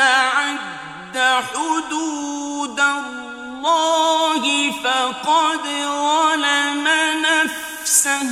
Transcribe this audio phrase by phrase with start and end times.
[0.00, 1.16] يتعد
[1.52, 5.64] حدود الله فقد
[6.06, 6.88] ظلم
[7.26, 8.28] نفسه.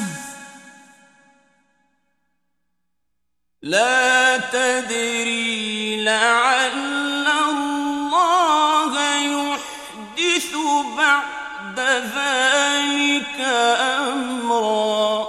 [3.63, 10.57] لا تدري لعل الله يحدث
[10.97, 11.81] بعد
[12.17, 13.41] ذلك
[14.11, 15.29] أمرا.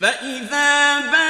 [0.00, 1.29] فإذا بلغن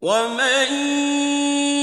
[0.00, 0.72] ومن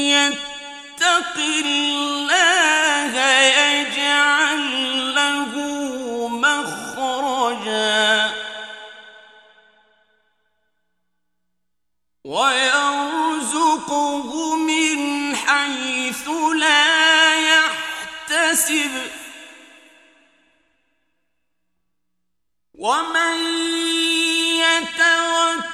[0.07, 5.53] يتق الله يجعل له
[6.27, 8.05] مخرجا
[13.05, 13.85] ويرزقه
[14.55, 18.91] من حيث لا يحتسب
[22.73, 23.37] ومن
[24.59, 25.65] يتوكل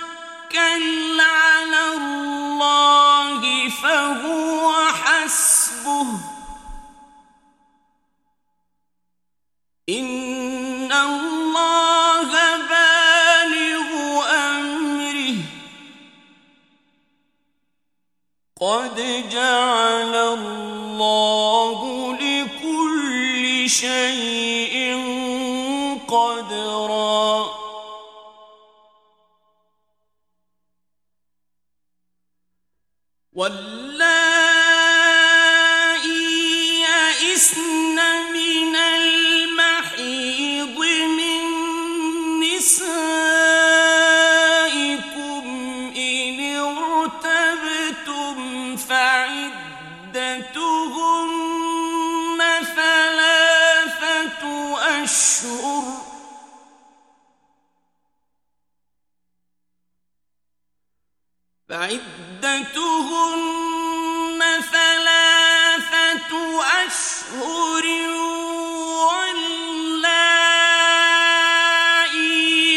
[23.79, 24.75] شيء
[26.07, 27.31] قدرا.
[33.33, 34.01] واللائي
[36.81, 37.95] يئسن
[38.33, 40.77] من المحيض
[41.19, 41.41] من
[42.43, 43.03] نسائكم
[45.97, 48.38] إن ارتبتم
[55.41, 56.01] أشهر
[62.41, 63.01] فعدتهن
[64.61, 66.31] ثلاثة
[66.85, 67.85] أشهر
[69.11, 69.63] واللائي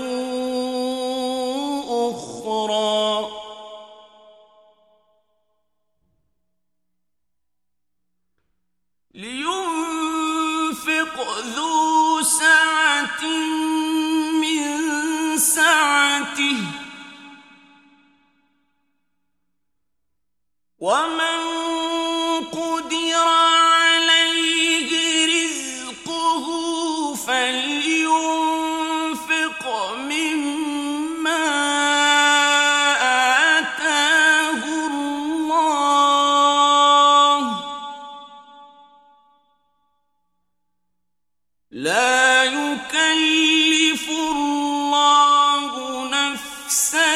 [41.71, 45.71] لا يكلف الله
[46.09, 47.15] نفسا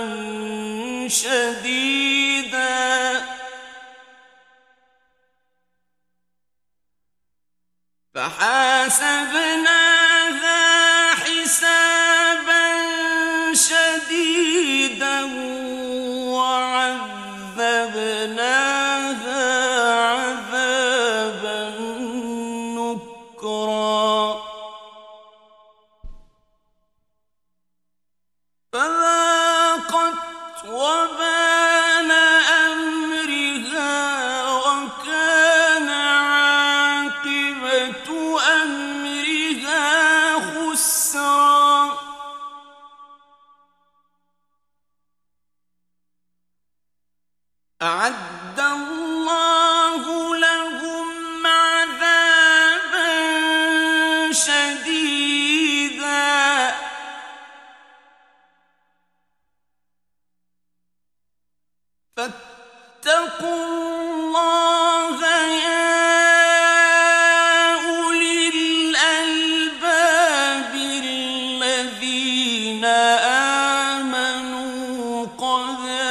[1.08, 2.68] شديدا.
[8.14, 9.87] فحاسبناها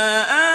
[0.00, 0.49] آمنوا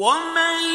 [0.00, 0.69] ومن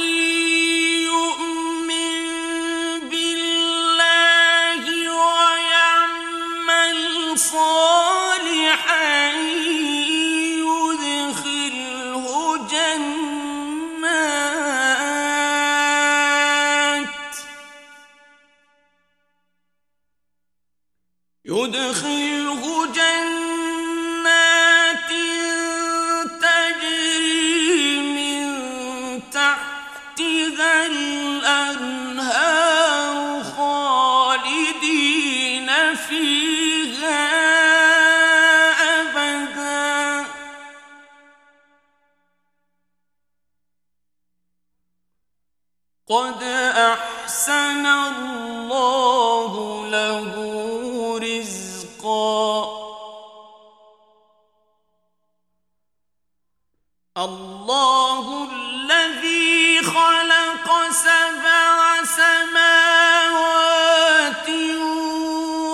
[57.18, 63.30] الله الذي خلق سبع سماوات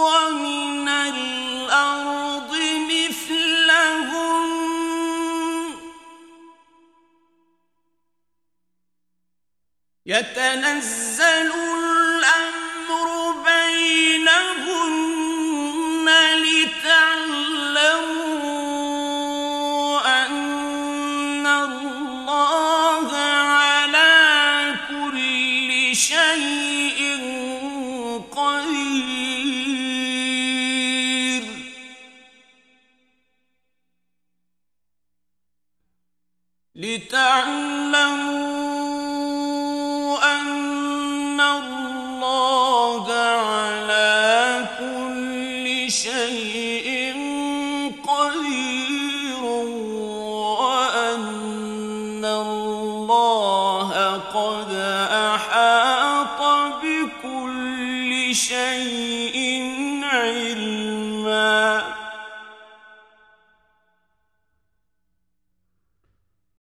[0.05, 2.55] ومن الأرض
[2.89, 4.51] مثلهم
[10.05, 11.51] يتنزل